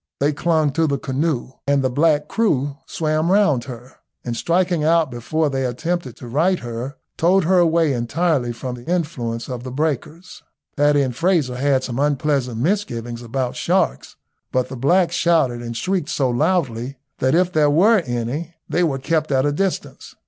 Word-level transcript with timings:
They 0.19 0.33
clung 0.33 0.71
to 0.71 0.87
the 0.87 0.97
canoe, 0.97 1.51
and 1.67 1.83
the 1.83 1.89
black 1.91 2.27
crew 2.27 2.77
swam 2.87 3.31
round 3.31 3.65
her, 3.65 3.97
and 4.25 4.35
striking 4.35 4.83
out 4.83 5.11
before 5.11 5.47
they 5.47 5.63
attempted 5.63 6.15
to 6.15 6.27
right 6.27 6.57
her, 6.57 6.97
towed 7.17 7.43
her 7.43 7.59
away 7.59 7.93
entirely 7.93 8.51
from 8.51 8.73
the 8.73 8.89
influence 8.91 9.47
of 9.47 9.63
the 9.63 9.69
breakers. 9.69 10.41
Paddy 10.75 11.03
and 11.03 11.15
Frazer 11.15 11.55
had 11.55 11.83
some 11.83 11.99
unpleasant 11.99 12.57
misgivings 12.57 13.21
about 13.21 13.55
sharks, 13.55 14.15
but 14.51 14.69
the 14.69 14.75
blacks 14.75 15.13
shouted 15.13 15.61
and 15.61 15.77
shrieked 15.77 16.09
so 16.09 16.31
loudly, 16.31 16.97
that 17.19 17.35
if 17.35 17.51
there 17.53 17.69
were 17.69 17.99
any 17.99 18.55
they 18.67 18.83
were 18.83 18.97
kept 18.97 19.31
at 19.31 19.45
a 19.45 19.51
distance. 19.51 20.15